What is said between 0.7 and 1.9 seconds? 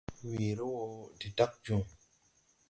wɔ de dag jõõ.